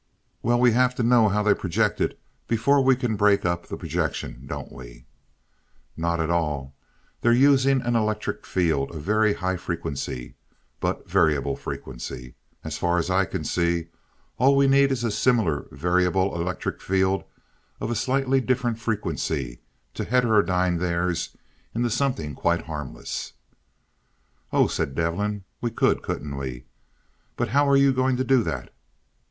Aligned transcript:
"Well, 0.41 0.59
we 0.59 0.71
have 0.71 0.95
to 0.95 1.03
know 1.03 1.29
how 1.29 1.43
they 1.43 1.53
project 1.53 2.01
it 2.01 2.19
before 2.47 2.83
we 2.83 2.95
can 2.95 3.15
break 3.15 3.45
up 3.45 3.67
the 3.67 3.77
projection, 3.77 4.47
don't 4.47 4.71
we?" 4.71 5.05
"Not 5.95 6.19
at 6.19 6.31
all. 6.31 6.73
They're 7.21 7.31
using 7.33 7.83
an 7.83 7.95
electric 7.95 8.43
field 8.47 8.95
of 8.95 9.03
very 9.03 9.35
high 9.35 9.57
frequency, 9.57 10.33
but 10.79 11.07
variable 11.07 11.55
frequency. 11.55 12.33
As 12.63 12.79
far 12.79 12.97
as 12.97 13.11
I 13.11 13.25
can 13.25 13.43
see, 13.43 13.89
all 14.39 14.55
we 14.55 14.65
need 14.65 14.91
is 14.91 15.03
a 15.03 15.11
similar 15.11 15.67
variable 15.69 16.33
electric 16.33 16.81
field 16.81 17.23
of 17.79 17.91
a 17.91 17.95
slightly 17.95 18.41
different 18.41 18.79
frequency 18.79 19.59
to 19.93 20.03
heterodyne 20.03 20.79
theirs 20.79 21.37
into 21.75 21.91
something 21.91 22.33
quite 22.33 22.63
harmless." 22.65 23.33
"Oh," 24.51 24.65
said 24.65 24.95
Devin. 24.95 25.43
"We 25.61 25.69
could, 25.69 26.01
couldn't 26.01 26.37
we? 26.37 26.65
But 27.35 27.49
how 27.49 27.69
are 27.69 27.77
you 27.77 27.93
going 27.93 28.17
to 28.17 28.23
do 28.23 28.41
that?" 28.41 28.73